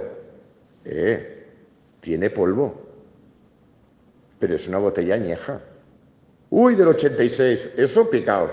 Eh, 0.85 1.47
tiene 2.01 2.31
polvo, 2.31 2.75
pero 4.39 4.55
es 4.55 4.69
una 4.69 4.79
botella 4.79 5.15
añeja. 5.15 5.61
Uy, 6.51 6.75
del 6.75 6.89
86, 6.89 7.71
eso 7.77 8.11
picado. 8.11 8.51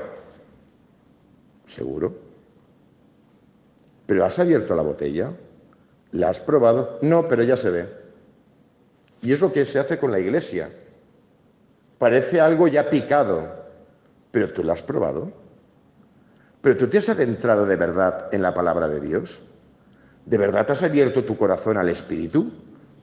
¿Seguro? 1.65 2.15
¿Pero 4.05 4.25
has 4.25 4.39
abierto 4.39 4.75
la 4.75 4.83
botella? 4.83 5.33
¿La 6.11 6.29
has 6.29 6.39
probado? 6.39 6.99
No, 7.01 7.27
pero 7.27 7.43
ya 7.43 7.55
se 7.55 7.69
ve. 7.69 7.87
Y 9.21 9.31
es 9.31 9.41
lo 9.41 9.53
que 9.53 9.65
se 9.65 9.79
hace 9.79 9.99
con 9.99 10.11
la 10.11 10.19
iglesia. 10.19 10.69
Parece 11.97 12.41
algo 12.41 12.67
ya 12.67 12.89
picado, 12.89 13.47
pero 14.31 14.51
tú 14.51 14.63
lo 14.63 14.71
has 14.71 14.81
probado. 14.81 15.31
Pero 16.61 16.77
tú 16.77 16.87
te 16.87 16.97
has 16.97 17.09
adentrado 17.09 17.65
de 17.65 17.75
verdad 17.75 18.29
en 18.31 18.41
la 18.41 18.53
palabra 18.53 18.87
de 18.87 18.99
Dios. 18.99 19.41
¿De 20.25 20.37
verdad 20.37 20.69
has 20.69 20.83
abierto 20.83 21.23
tu 21.23 21.37
corazón 21.37 21.77
al 21.77 21.89
Espíritu? 21.89 22.51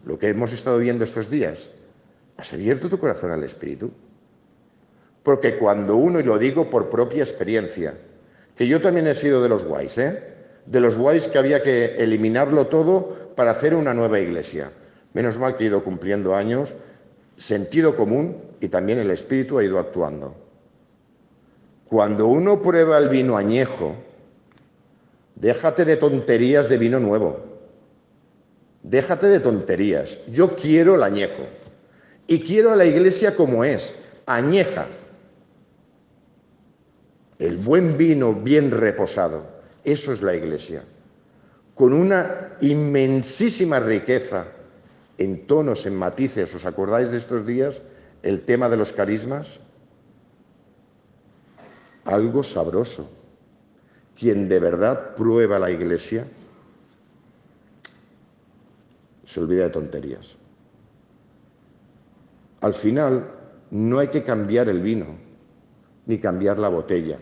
Lo 0.05 0.19
que 0.19 0.29
hemos 0.29 0.53
estado 0.53 0.79
viendo 0.79 1.05
estos 1.05 1.29
días. 1.29 1.71
¿Has 2.37 2.53
abierto 2.53 2.89
tu 2.89 2.99
corazón 2.99 3.33
al 3.33 3.43
Espíritu? 3.43 3.91
Porque 5.23 5.59
cuando 5.59 5.97
uno, 5.97 6.21
y 6.21 6.23
lo 6.23 6.39
digo 6.39 6.71
por 6.71 6.89
propia 6.89 7.23
experiencia, 7.23 7.95
que 8.57 8.67
yo 8.67 8.81
también 8.81 9.07
he 9.07 9.15
sido 9.15 9.43
de 9.43 9.49
los 9.49 9.65
guays, 9.65 9.99
¿eh? 9.99 10.23
De 10.67 10.81
los 10.81 10.97
guays 10.97 11.29
que 11.29 11.39
había 11.39 11.63
que 11.63 11.97
eliminarlo 11.97 12.67
todo 12.67 13.33
para 13.35 13.51
hacer 13.51 13.75
una 13.75 13.95
nueva 13.95 14.21
iglesia. 14.21 14.71
Menos 15.13 15.39
mal 15.39 15.57
que 15.57 15.65
he 15.65 15.67
ido 15.67 15.83
cumpliendo 15.83 16.35
años 16.35 16.77
sentido 17.39 17.97
común 17.97 18.37
y 18.61 18.69
también 18.69 18.99
el 18.99 19.11
espíritu 19.11 19.59
ha 19.59 19.65
ido 19.65 19.79
actuando. 19.79 20.35
Cuando 21.89 22.27
uno 22.27 22.61
prueba 22.61 22.99
el 22.99 23.09
vino 23.09 23.37
añejo, 23.37 23.95
déjate 25.41 25.85
de 25.85 25.97
tonterías 25.97 26.69
de 26.69 26.79
vino 26.79 27.01
nuevo. 27.01 27.49
Déjate 28.83 29.27
de 29.27 29.41
tonterías. 29.41 30.19
Yo 30.29 30.55
quiero 30.55 30.95
el 30.95 31.03
añejo. 31.03 31.45
Y 32.27 32.41
quiero 32.41 32.71
a 32.71 32.77
la 32.77 32.85
iglesia 32.85 33.35
como 33.35 33.65
es, 33.65 33.95
añeja. 34.27 34.87
El 37.39 37.57
buen 37.57 37.97
vino 37.97 38.35
bien 38.35 38.71
reposado. 38.71 39.47
Eso 39.85 40.13
es 40.13 40.23
la 40.23 40.35
iglesia. 40.35 40.85
Con 41.75 41.93
una 41.93 42.57
inmensísima 42.61 43.81
riqueza 43.81 44.49
en 45.19 45.47
tonos, 45.47 45.87
en 45.87 45.97
matices. 45.97 46.55
¿Os 46.55 46.67
acordáis 46.67 47.11
de 47.11 47.19
estos 47.19 47.47
días 47.47 47.83
el 48.23 48.43
tema 48.43 48.69
de 48.69 48.77
los 48.77 48.93
carismas? 48.93 49.61
Algo 52.05 52.43
sabroso. 52.43 53.09
Quien 54.19 54.49
de 54.49 54.59
verdad 54.59 55.15
prueba 55.15 55.59
la 55.59 55.71
iglesia 55.71 56.27
se 59.25 59.41
olvida 59.41 59.65
de 59.65 59.71
tonterías. 59.71 60.37
Al 62.61 62.75
final 62.75 63.31
no 63.71 63.99
hay 63.99 64.09
que 64.09 64.25
cambiar 64.25 64.69
el 64.69 64.81
vino 64.81 65.07
ni 66.07 66.19
cambiar 66.19 66.59
la 66.59 66.69
botella. 66.69 67.19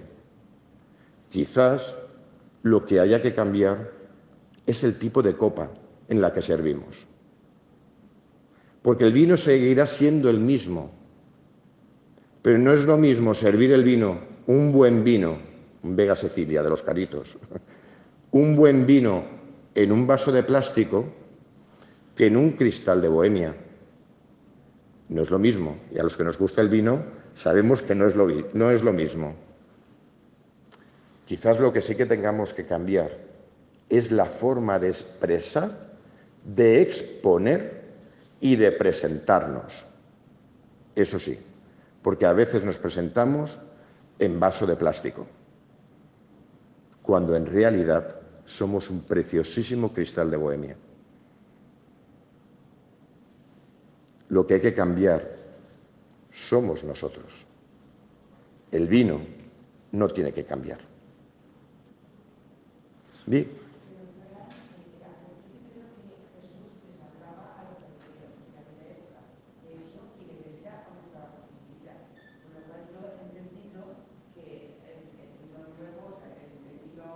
Quizás 1.29 1.97
lo 2.63 2.87
que 2.87 3.01
haya 3.01 3.21
que 3.21 3.35
cambiar 3.35 3.93
es 4.65 4.85
el 4.85 4.99
tipo 4.99 5.23
de 5.23 5.37
copa 5.37 5.71
en 6.09 6.21
la 6.21 6.33
que 6.33 6.41
servimos 6.41 7.07
porque 8.87 9.03
el 9.03 9.13
vino 9.13 9.37
seguirá 9.37 9.85
siendo 9.85 10.31
el 10.31 10.39
mismo. 10.39 10.93
Pero 12.41 12.57
no 12.57 12.71
es 12.71 12.85
lo 12.85 12.97
mismo 12.97 13.35
servir 13.35 13.73
el 13.73 13.83
vino, 13.83 14.21
un 14.47 14.71
buen 14.71 15.03
vino, 15.03 15.39
Vega 15.95 16.17
Cecilia 16.17 16.63
de 16.63 16.71
los 16.71 16.83
caritos, 16.83 17.39
un 18.33 18.57
buen 18.57 18.87
vino 18.87 19.25
en 19.75 19.93
un 19.93 20.07
vaso 20.07 20.33
de 20.33 20.43
plástico 20.43 21.05
que 22.17 22.27
en 22.27 22.37
un 22.37 22.53
cristal 22.53 23.01
de 23.03 23.09
bohemia. 23.09 23.55
No 25.09 25.23
es 25.23 25.31
lo 25.31 25.39
mismo. 25.39 25.79
Y 25.93 25.99
a 25.99 26.03
los 26.03 26.17
que 26.17 26.25
nos 26.25 26.39
gusta 26.39 26.63
el 26.63 26.69
vino, 26.69 27.05
Sabemos 27.37 27.83
que 27.83 27.95
no 27.95 28.07
es 28.07 28.17
lo, 28.17 28.27
no 28.55 28.71
es 28.71 28.83
lo 28.83 28.95
mismo. 28.95 29.37
Quizás 31.27 31.61
lo 31.61 31.71
que 31.71 31.83
sí 31.83 31.95
que 31.95 32.07
tengamos 32.07 32.55
que 32.55 32.65
cambiar 32.65 33.13
es 33.91 34.11
la 34.11 34.25
forma 34.25 34.79
de 34.79 34.89
expresar, 34.89 35.99
de 36.47 36.81
exponer 36.81 37.93
y 38.41 38.57
de 38.57 38.73
presentarnos. 38.73 39.87
Eso 40.95 41.19
sí, 41.19 41.39
porque 42.01 42.25
a 42.25 42.33
veces 42.33 42.65
nos 42.65 42.79
presentamos 42.79 43.59
en 44.19 44.41
vaso 44.41 44.65
de 44.65 44.77
plástico, 44.77 45.27
cuando 47.07 47.37
en 47.37 47.47
realidad 47.47 48.21
somos 48.45 48.91
un 48.91 49.03
preciosísimo 49.03 49.93
cristal 49.93 50.29
de 50.29 50.37
bohemia. 50.37 50.77
Lo 54.29 54.45
que 54.45 54.55
hay 54.55 54.61
que 54.61 54.75
cambiar 54.75 55.37
somos 56.33 56.83
nosotros. 56.83 57.47
El 58.73 58.89
vino 58.89 59.21
no 59.93 60.09
tiene 60.09 60.33
que 60.33 60.45
cambiar. 60.45 60.81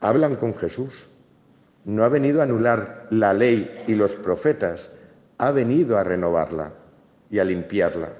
Hablan 0.00 0.36
con 0.36 0.54
Jesús. 0.54 1.08
No 1.84 2.02
ha 2.04 2.08
venido 2.08 2.40
a 2.40 2.44
anular 2.44 3.06
la 3.10 3.32
ley 3.32 3.84
y 3.86 3.94
los 3.94 4.16
profetas, 4.16 4.92
ha 5.38 5.50
venido 5.52 5.98
a 5.98 6.04
renovarla 6.04 6.72
y 7.30 7.38
a 7.38 7.44
limpiarla. 7.44 8.12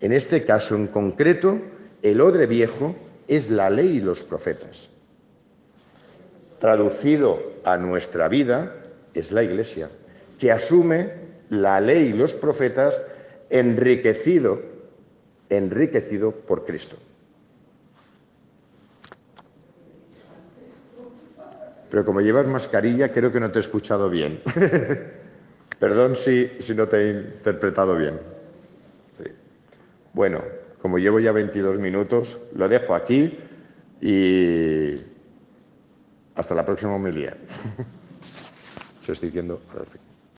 En 0.00 0.12
este 0.12 0.44
caso 0.44 0.74
en 0.74 0.88
concreto, 0.88 1.60
el 2.02 2.20
odre 2.20 2.46
viejo 2.46 2.96
es 3.28 3.50
la 3.50 3.70
ley 3.70 3.98
y 3.98 4.00
los 4.00 4.22
profetas. 4.22 4.90
Traducido 6.58 7.38
a 7.64 7.76
nuestra 7.76 8.28
vida 8.28 8.74
es 9.14 9.30
la 9.30 9.42
Iglesia, 9.42 9.88
que 10.38 10.50
asume 10.50 11.12
la 11.48 11.80
ley 11.80 12.08
y 12.08 12.12
los 12.12 12.34
profetas 12.34 13.00
enriquecido, 13.50 14.60
enriquecido 15.48 16.32
por 16.32 16.64
Cristo. 16.64 16.96
Pero 21.90 22.04
como 22.04 22.20
llevas 22.20 22.46
mascarilla, 22.46 23.10
creo 23.10 23.32
que 23.32 23.40
no 23.40 23.50
te 23.50 23.58
he 23.58 23.60
escuchado 23.60 24.08
bien. 24.08 24.40
Perdón 25.78 26.14
si, 26.14 26.50
si, 26.60 26.74
no 26.74 26.86
te 26.86 26.96
he 26.98 27.10
interpretado 27.10 27.96
bien. 27.96 28.20
Bueno, 30.12 30.42
como 30.80 30.98
llevo 30.98 31.20
ya 31.20 31.32
22 31.32 31.78
minutos, 31.78 32.38
lo 32.54 32.68
dejo 32.68 32.94
aquí 32.94 33.38
y 34.00 35.00
hasta 36.34 36.54
la 36.54 36.64
próxima 36.64 36.94
homilía. 36.94 37.36
Se 39.06 39.12
estoy 39.12 39.28
diciendo. 39.28 39.60
Perfecto. 39.72 40.09